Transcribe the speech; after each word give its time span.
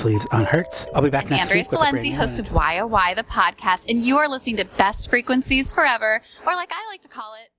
Sleeves 0.00 0.26
on 0.30 0.44
Hertz. 0.44 0.86
I'll 0.94 1.02
be 1.02 1.10
back 1.10 1.28
next 1.28 1.42
Andrea 1.42 1.60
week. 1.60 1.70
with 1.70 1.78
a 1.78 1.90
brand 1.90 1.98
Salenzi, 1.98 2.14
host 2.14 2.40
of 2.40 2.50
YOY, 2.50 3.12
oh 3.12 3.14
the 3.14 3.22
podcast, 3.22 3.84
and 3.86 4.00
you 4.00 4.16
are 4.16 4.30
listening 4.30 4.56
to 4.56 4.64
Best 4.64 5.10
Frequencies 5.10 5.72
Forever, 5.72 6.22
or 6.46 6.54
like 6.54 6.72
I 6.72 6.86
like 6.90 7.02
to 7.02 7.08
call 7.08 7.34
it, 7.34 7.50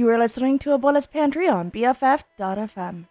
You 0.00 0.08
are 0.08 0.18
listening 0.18 0.58
to 0.60 0.70
Abuela's 0.70 1.06
Pantry 1.06 1.46
on 1.46 1.70
BFF.fm. 1.70 3.09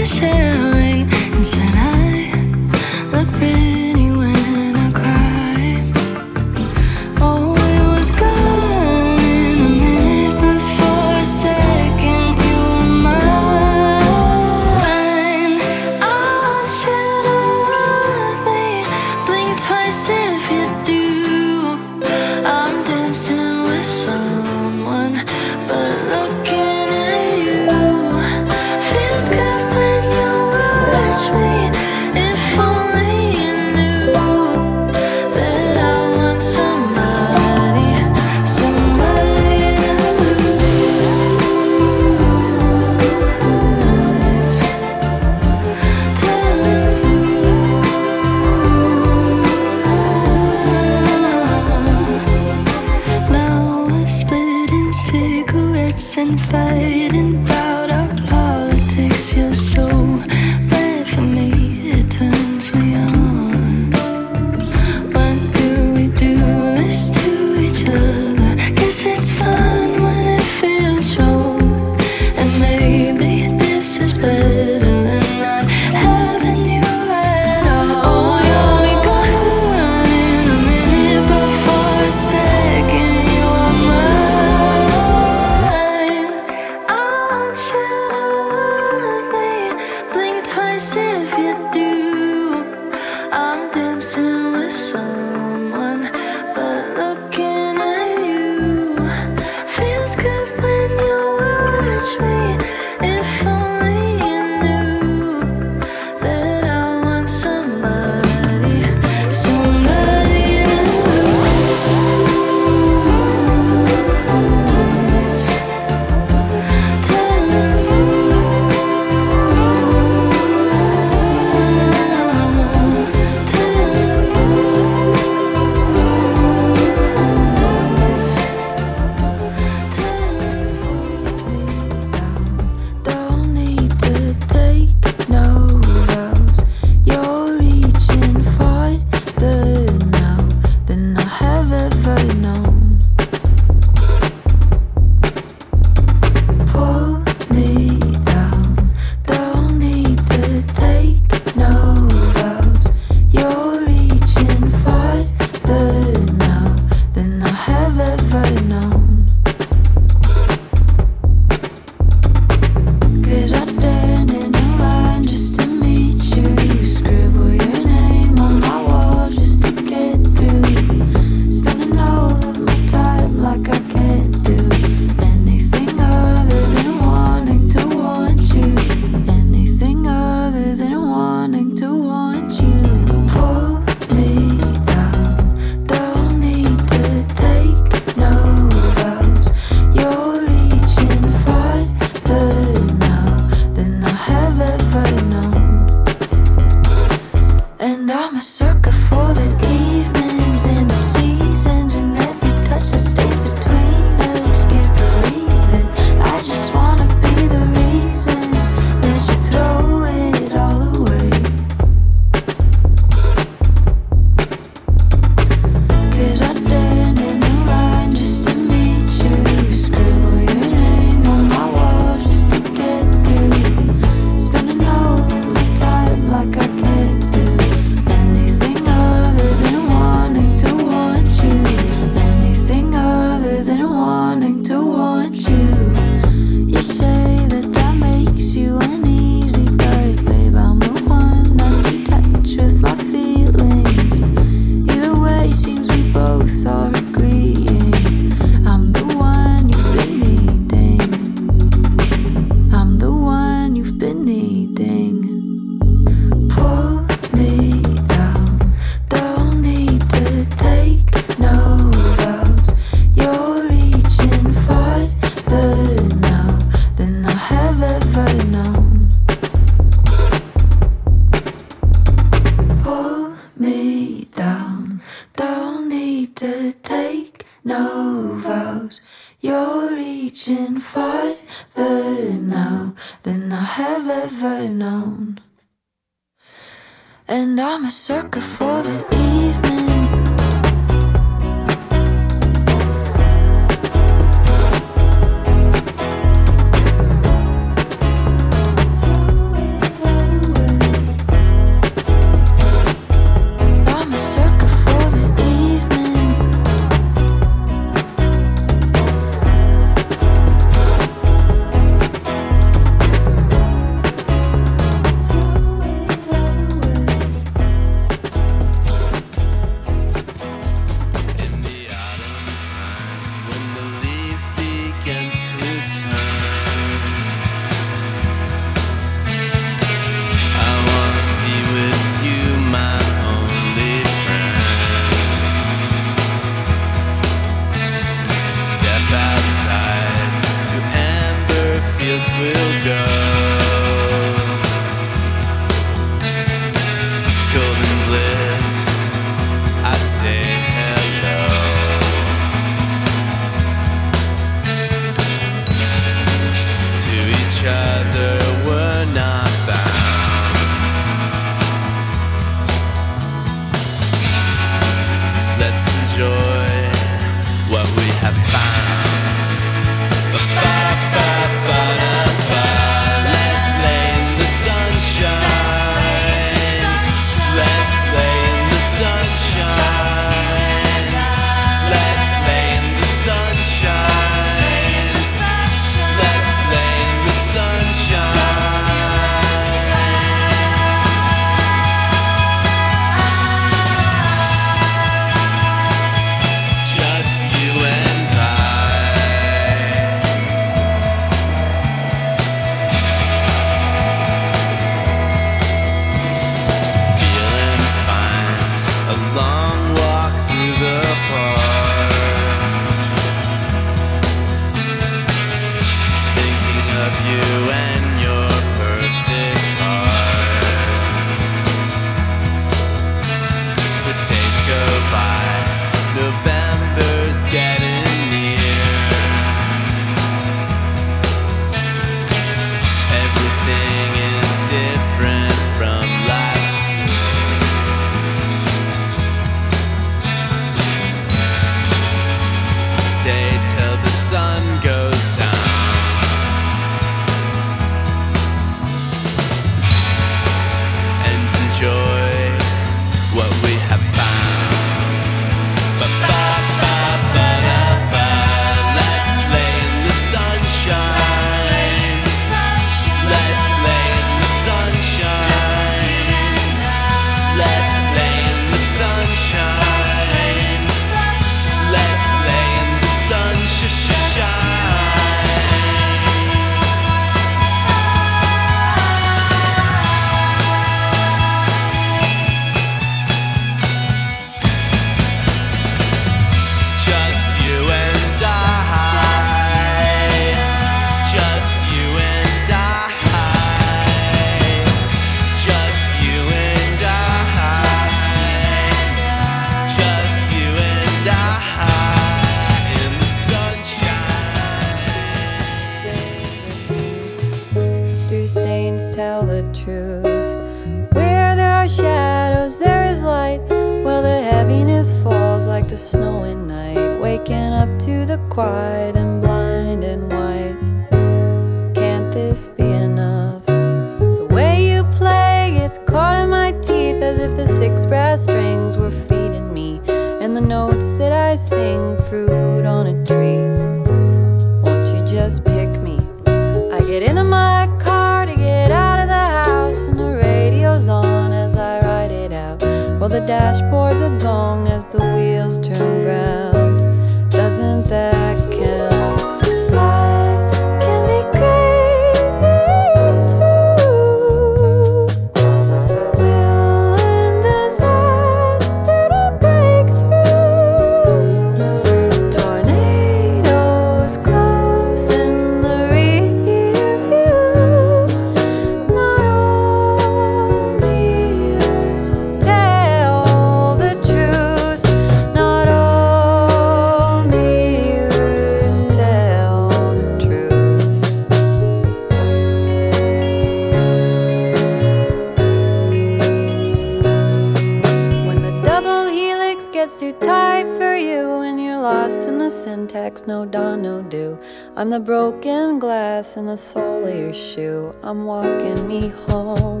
sex, 593.31 593.47
no 593.47 593.65
don, 593.65 594.01
no 594.01 594.21
do. 594.21 594.59
I'm 594.95 595.09
the 595.09 595.19
broken 595.19 595.99
glass 595.99 596.57
in 596.57 596.65
the 596.65 596.77
sole 596.77 597.25
of 597.25 597.35
your 597.35 597.53
shoe. 597.53 598.13
I'm 598.23 598.45
walking 598.45 599.07
me 599.07 599.29
home. 599.29 600.00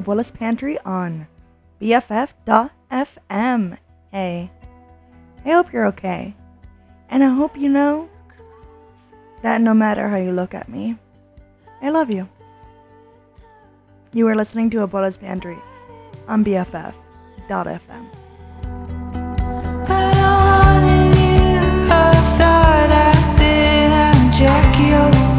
Abuela's 0.00 0.30
Pantry 0.30 0.78
on 0.84 1.26
BFF.FM. 1.80 3.78
Hey, 4.12 4.50
I 5.44 5.50
hope 5.50 5.72
you're 5.72 5.86
okay. 5.86 6.34
And 7.08 7.24
I 7.24 7.28
hope 7.28 7.56
you 7.56 7.68
know 7.68 8.08
that 9.42 9.60
no 9.60 9.74
matter 9.74 10.08
how 10.08 10.16
you 10.16 10.32
look 10.32 10.54
at 10.54 10.68
me, 10.68 10.98
I 11.82 11.90
love 11.90 12.10
you. 12.10 12.28
You 14.12 14.26
are 14.28 14.36
listening 14.36 14.70
to 14.70 14.78
Abuela's 14.78 15.16
Pantry 15.16 15.58
on 16.28 16.44
BFF.FM. 16.44 18.06
I 21.88 22.12
thought 22.38 22.90
I 22.90 23.12
did. 23.38 23.92
I'm 23.92 24.32
Jackie 24.32 25.35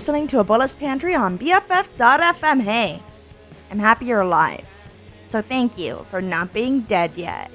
listening 0.00 0.26
to 0.26 0.42
Abuela's 0.42 0.74
Pantry 0.74 1.14
on 1.14 1.38
BFF.FM. 1.38 2.62
Hey, 2.62 3.02
I'm 3.70 3.78
happy 3.78 4.06
you're 4.06 4.22
alive. 4.22 4.64
So 5.26 5.42
thank 5.42 5.76
you 5.76 6.06
for 6.08 6.22
not 6.22 6.54
being 6.54 6.80
dead 6.80 7.12
yet. 7.16 7.50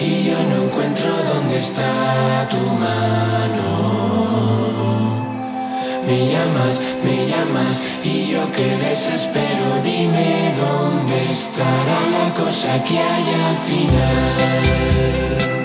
y 0.00 0.22
yo 0.22 0.42
no 0.42 0.64
encuentro 0.64 1.10
dónde 1.32 1.56
está 1.56 2.48
tu 2.48 2.56
mano. 2.56 4.00
Me 6.06 6.32
llamas, 6.32 6.80
me 7.04 7.26
llamas 7.26 7.82
y 8.02 8.24
yo 8.26 8.50
que 8.52 8.76
desespero, 8.76 9.80
dime 9.84 10.54
dónde 10.56 11.30
estará 11.30 12.00
la 12.10 12.34
cosa 12.34 12.82
que 12.84 12.98
hay 12.98 13.34
al 13.48 13.56
final. 13.56 15.59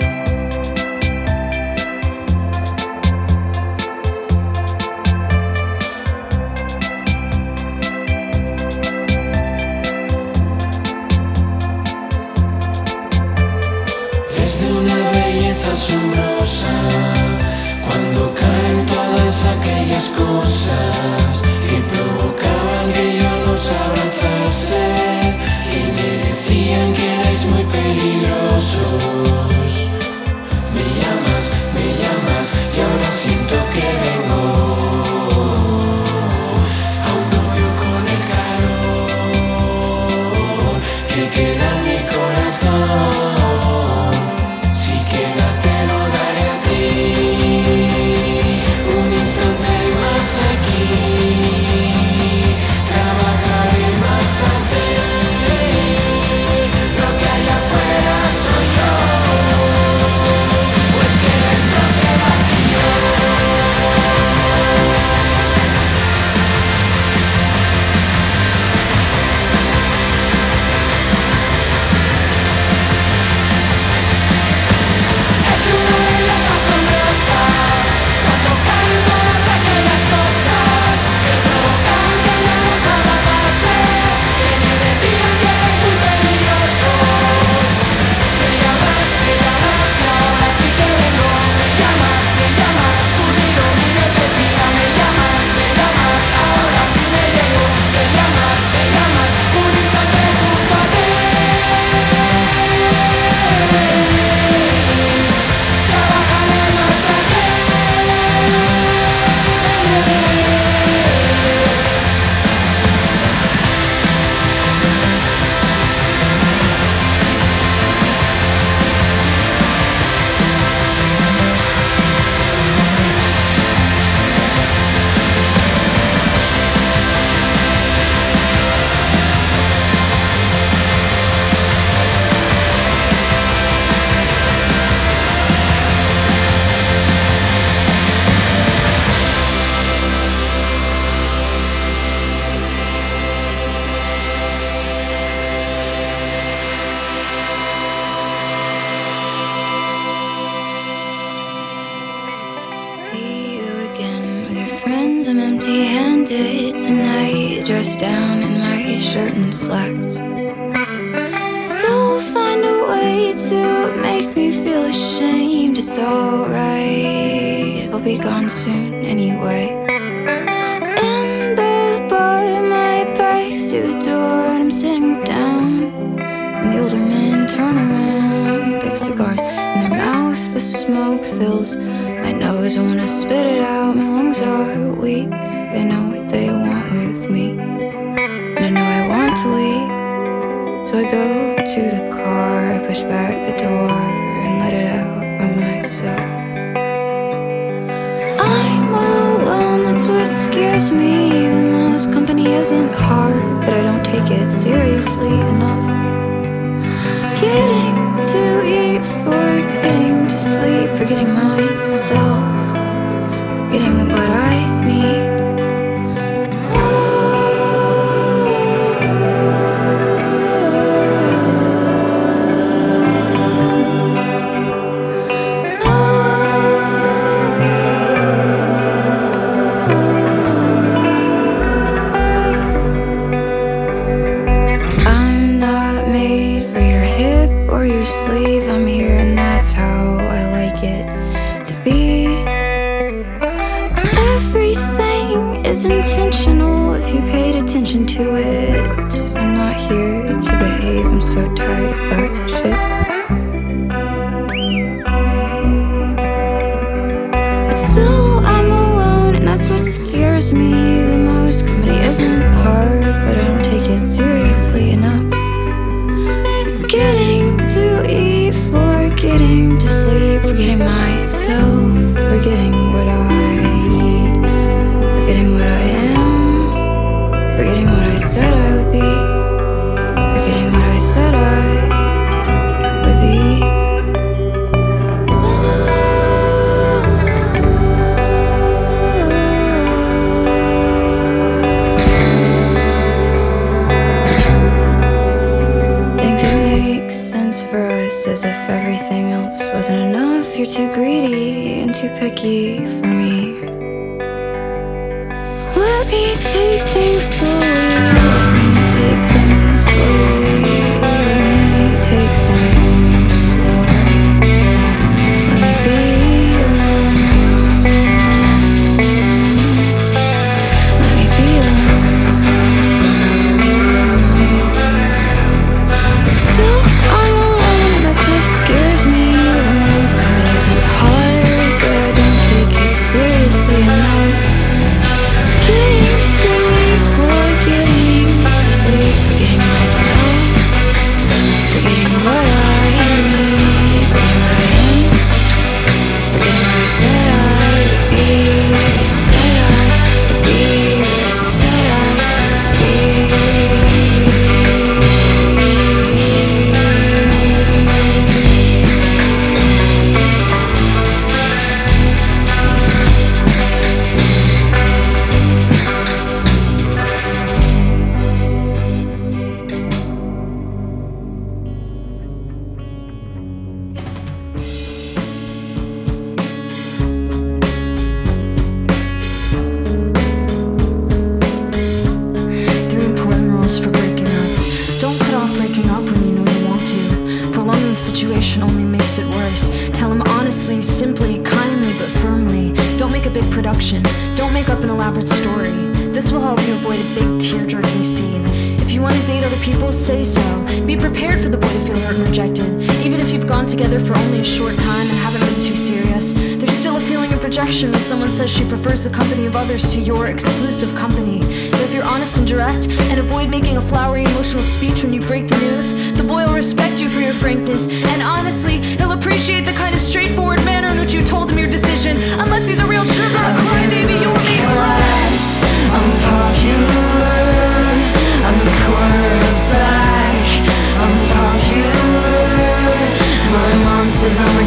forgetting 211.06 211.32
mine. 211.34 211.55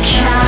Says 0.05 0.38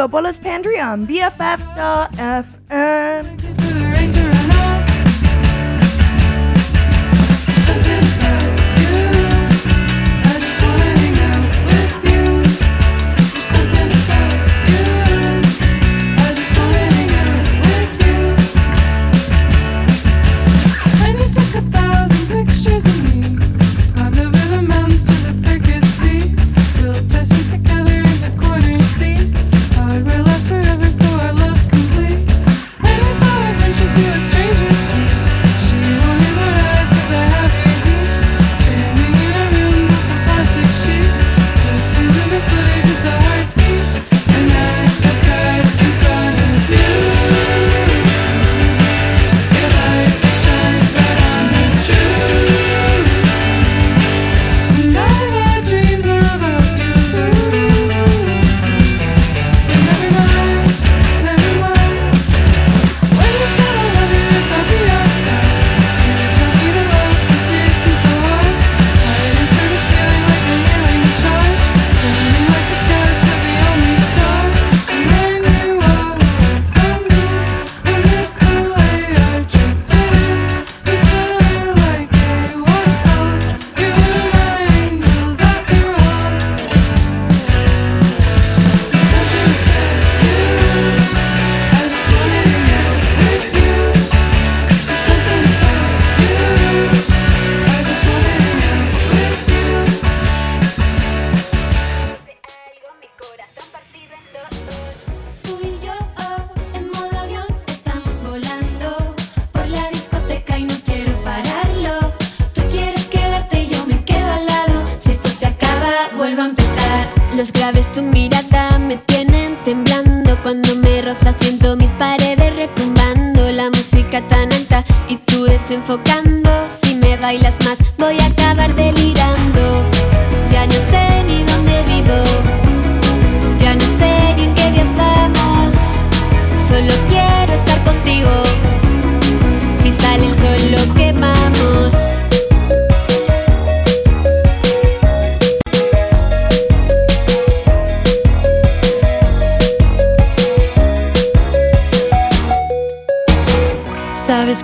to 0.00 0.08
Abuela's 0.08 0.38
Pantry 0.38 0.80
on 0.80 1.06
BFF 1.06 1.69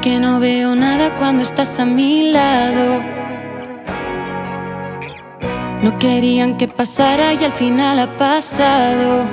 que 0.06 0.20
no 0.20 0.38
veo 0.38 0.76
nada 0.76 1.16
cuando 1.18 1.42
estás 1.42 1.80
a 1.80 1.84
mi 1.84 2.30
lado. 2.30 3.02
No 5.82 5.98
querían 5.98 6.56
que 6.56 6.68
pasara 6.68 7.34
y 7.34 7.42
al 7.42 7.50
final 7.50 7.98
ha 7.98 8.16
pasado. 8.16 9.24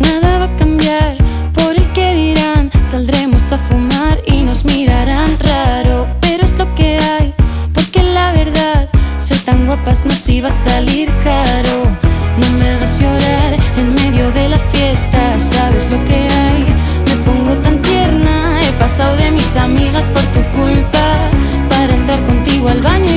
Nada 0.00 0.38
va 0.40 0.46
a 0.46 0.56
cambiar 0.58 1.18
por 1.54 1.76
el 1.76 1.88
que 1.92 2.12
dirán. 2.14 2.72
Saldremos 2.82 3.52
a 3.52 3.58
fumar 3.58 4.18
y 4.26 4.42
nos 4.42 4.64
mirarán 4.64 5.30
raro. 5.38 6.08
Pero 6.20 6.42
es 6.42 6.58
lo 6.58 6.66
que 6.74 6.98
hay, 6.98 7.32
porque 7.72 8.02
la 8.02 8.32
verdad, 8.32 8.88
ser 9.18 9.38
tan 9.44 9.66
guapas 9.66 10.04
nos 10.04 10.28
iba 10.28 10.48
a 10.48 10.62
salir 10.68 11.08
caro. 11.22 11.76
No 12.40 12.58
me 12.58 12.70
hagas 12.70 13.00
llorar 13.00 13.54
en 13.78 13.94
medio 13.94 14.32
de 14.32 14.48
la 14.48 14.58
fiesta, 14.72 15.38
sabes 15.38 15.88
lo 15.92 16.04
que 16.08 16.29
mis 19.40 19.56
amigas 19.56 20.06
por 20.06 20.22
tu 20.34 20.42
culpa 20.60 21.30
para 21.70 21.94
entrar 21.94 22.20
contigo 22.26 22.68
al 22.68 22.80
baño 22.82 23.09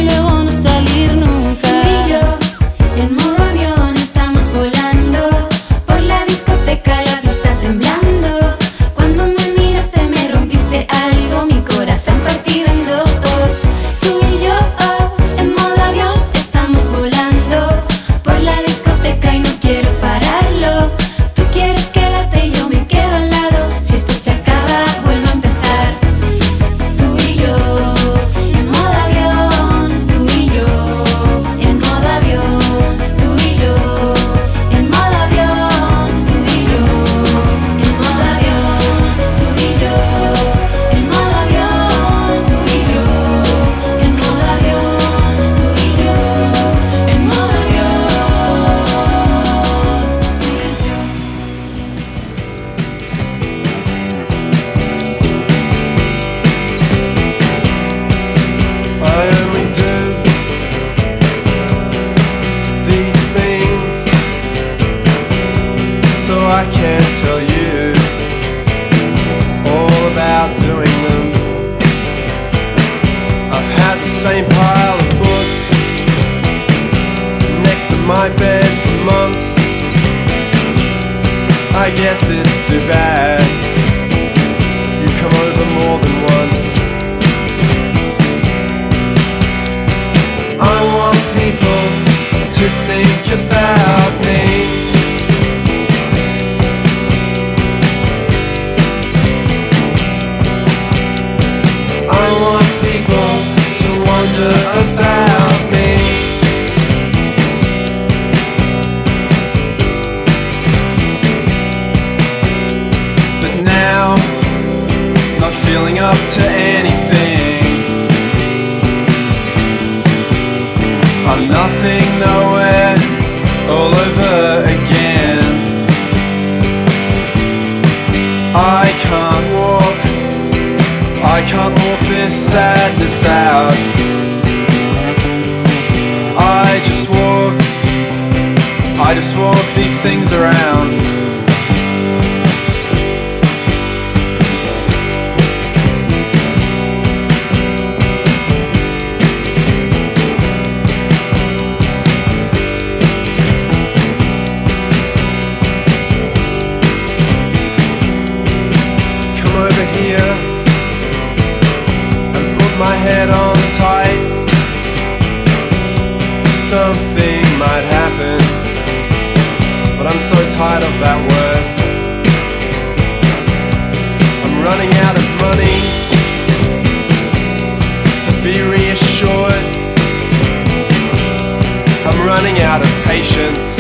I'm 182.14 182.28
running 182.28 182.60
out 182.60 182.82
of 182.82 182.88
patience. 183.06 183.76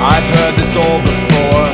I've 0.00 0.24
heard 0.36 0.56
this 0.56 0.74
all 0.76 0.98
before. 1.00 1.66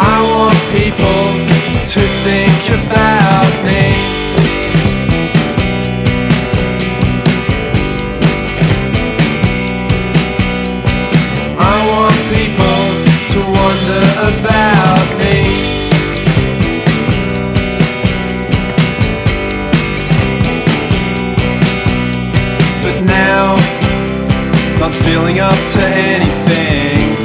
I 0.00 0.18
want 0.34 0.58
people 0.74 1.22
to 1.86 2.00
think 2.24 2.62
about 2.70 3.64
me. 3.64 3.91
To 25.72 25.80
anything. 25.80 27.16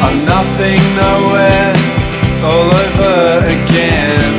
I'm 0.00 0.24
nothing, 0.24 0.78
nowhere, 0.94 1.74
all 2.46 2.70
over 2.84 3.44
again. 3.56 4.34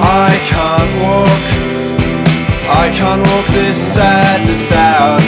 I 0.00 0.30
can't 0.52 0.92
walk, 1.06 1.44
I 2.68 2.92
can't 2.94 3.26
walk 3.26 3.46
this 3.54 3.78
sadness 3.94 4.70
out. 4.70 5.22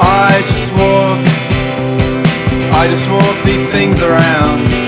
I 0.00 0.42
just 0.52 0.72
walk, 0.72 1.22
I 2.74 2.88
just 2.88 3.08
walk 3.08 3.44
these 3.44 3.70
things 3.70 4.02
around. 4.02 4.81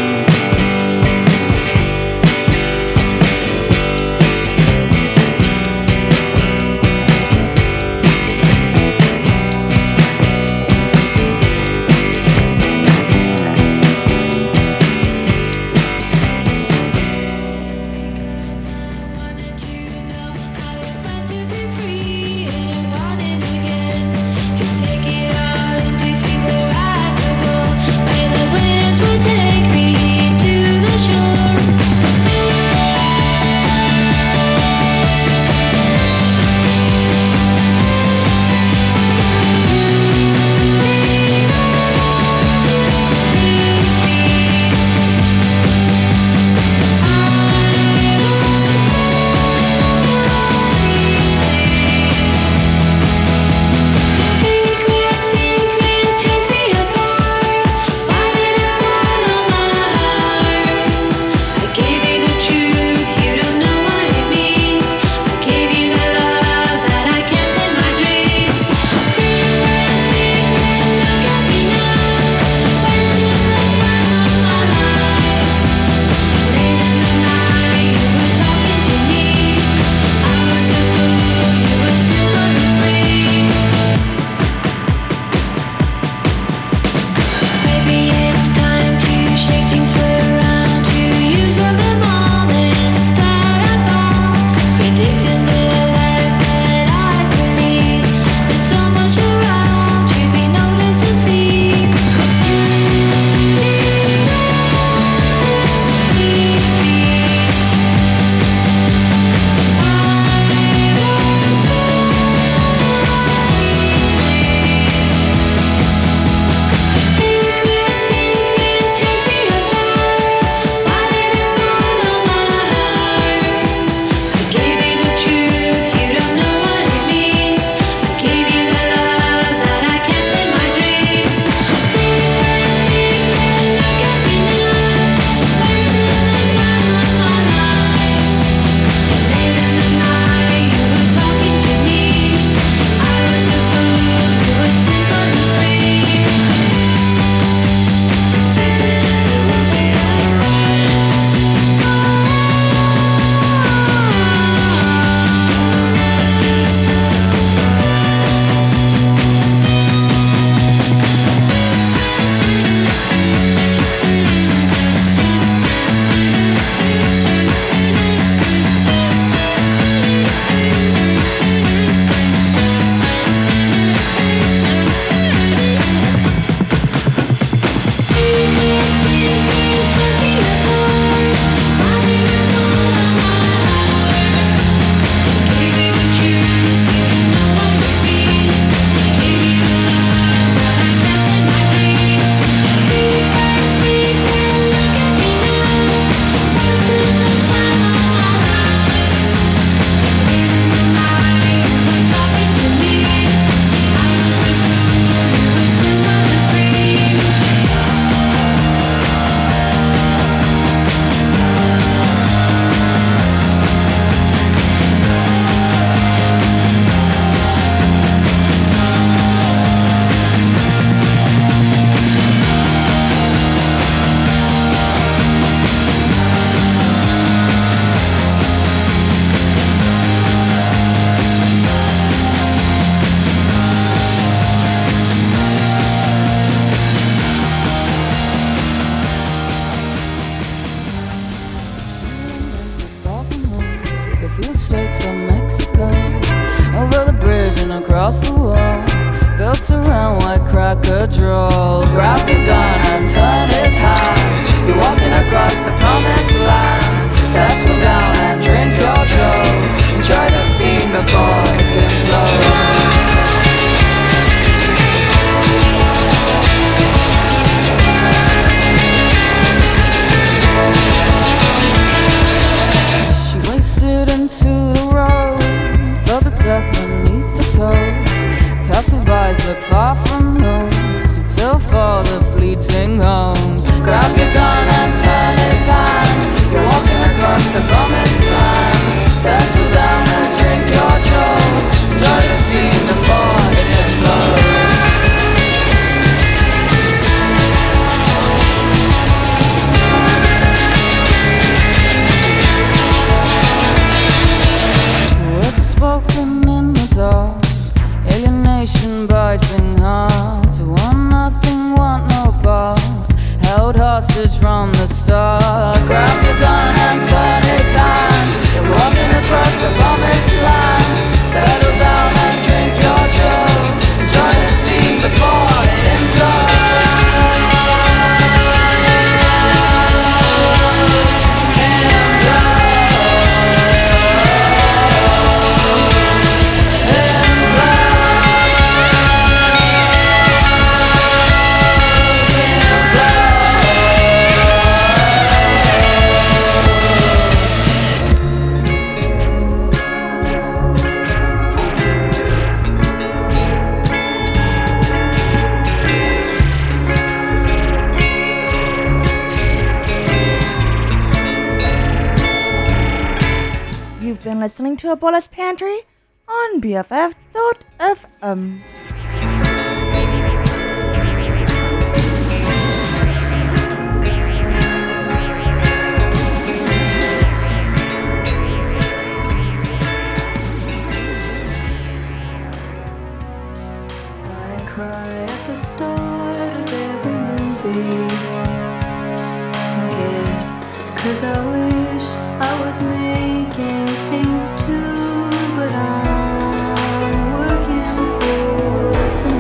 Cause 391.05 391.22
I 391.22 391.39
wish 391.52 392.06
I 392.40 392.60
was 392.64 392.89
making 392.89 393.89
things 394.10 394.44
too, 394.64 395.31
but 395.55 395.70
I'm 395.70 397.32
working 397.35 397.98
for 398.16 398.90
the. 399.22 399.35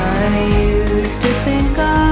I 0.00 0.38
used 0.98 1.20
to 1.20 1.28
think 1.44 1.78
I 1.78 2.03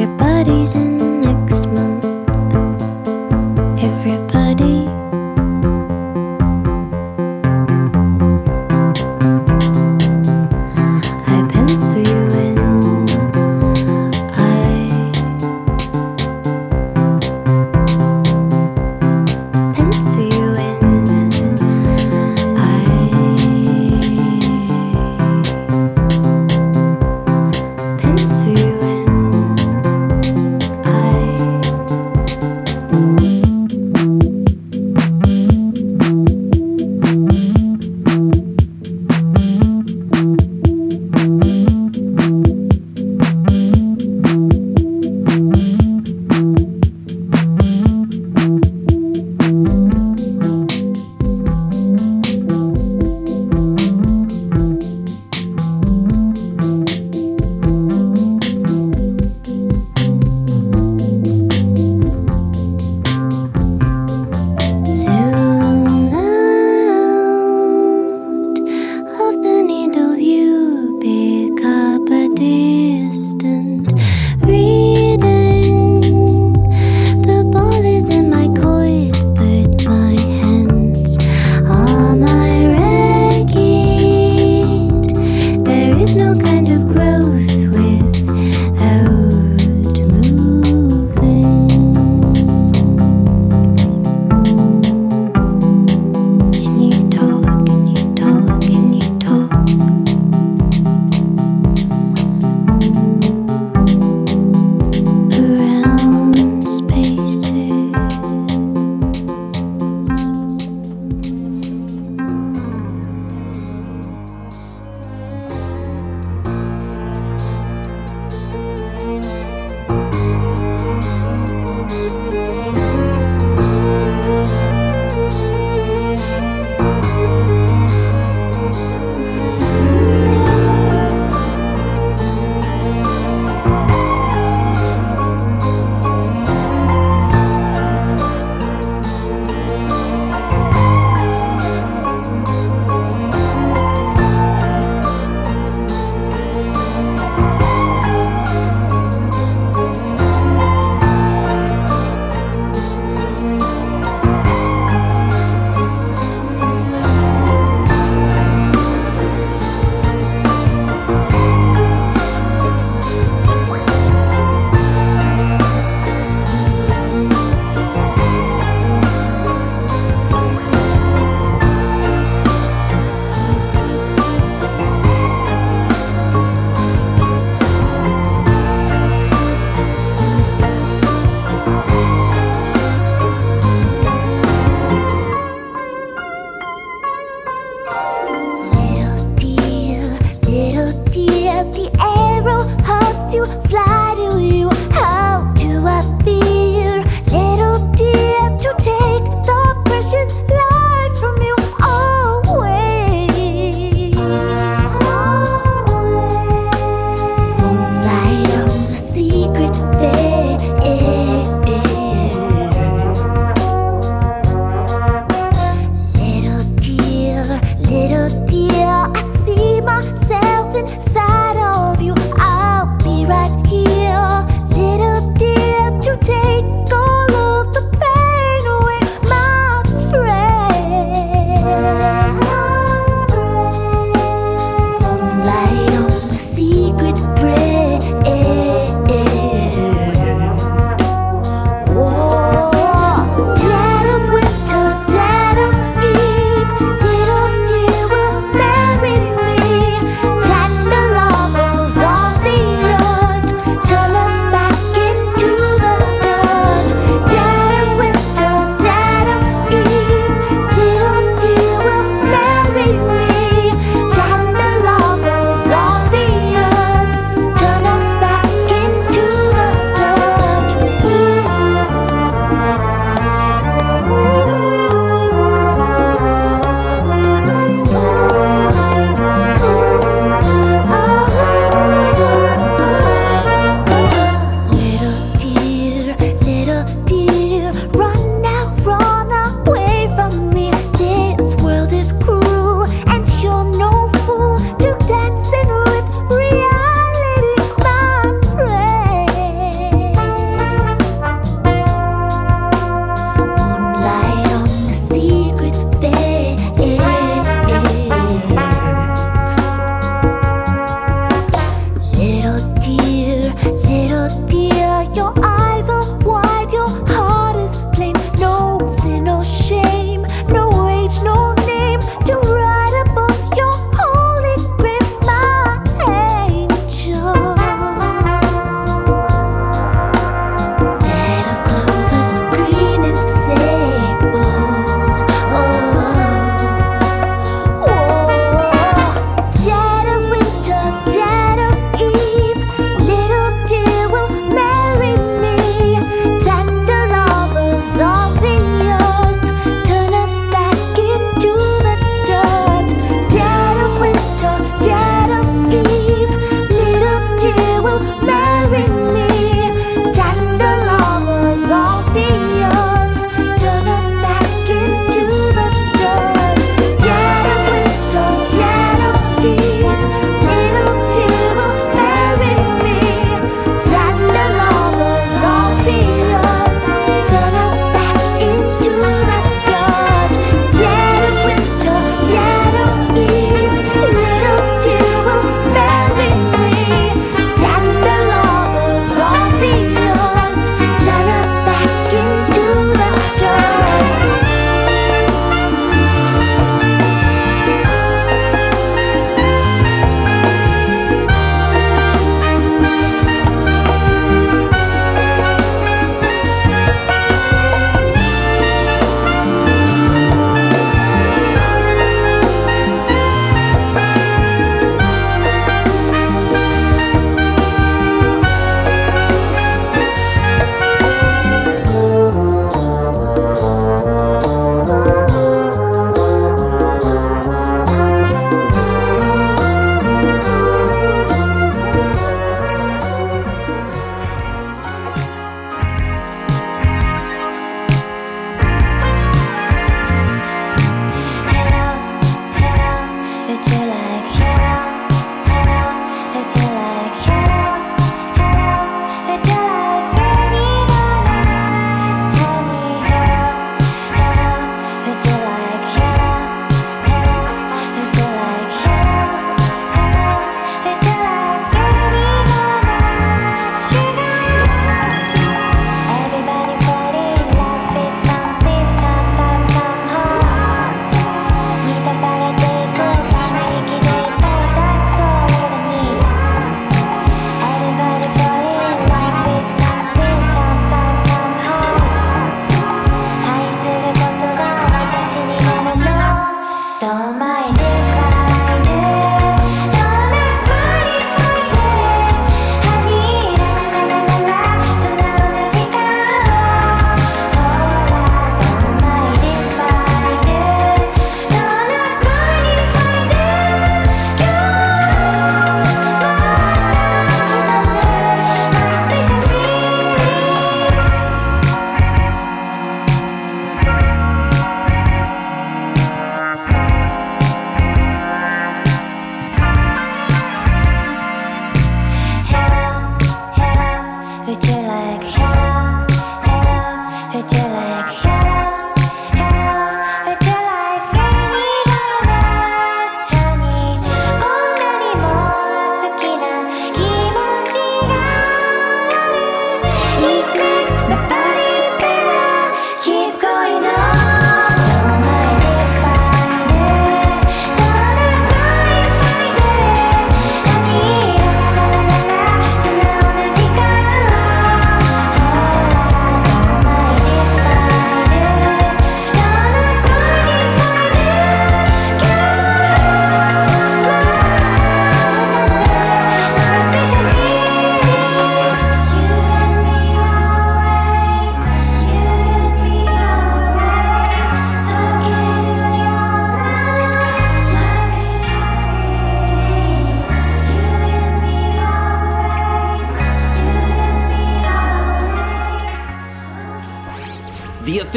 Everybody's 0.00 0.76
in 0.76 0.97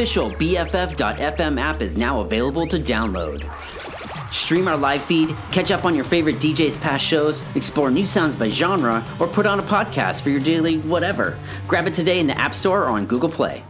official 0.01 0.31
BFF.FM 0.31 1.61
app 1.61 1.79
is 1.79 1.95
now 1.95 2.21
available 2.21 2.65
to 2.65 2.79
download. 2.79 3.47
Stream 4.33 4.67
our 4.67 4.75
live 4.75 5.03
feed, 5.03 5.29
catch 5.51 5.69
up 5.69 5.85
on 5.85 5.93
your 5.93 6.05
favorite 6.05 6.37
DJ's 6.37 6.75
past 6.75 7.05
shows, 7.05 7.43
explore 7.53 7.91
new 7.91 8.07
sounds 8.07 8.35
by 8.35 8.49
genre, 8.49 9.05
or 9.19 9.27
put 9.27 9.45
on 9.45 9.59
a 9.59 9.63
podcast 9.63 10.23
for 10.23 10.31
your 10.31 10.39
daily 10.39 10.79
whatever. 10.79 11.37
Grab 11.67 11.85
it 11.85 11.93
today 11.93 12.19
in 12.19 12.25
the 12.25 12.35
App 12.35 12.55
Store 12.55 12.85
or 12.85 12.89
on 12.89 13.05
Google 13.05 13.29
Play. 13.29 13.63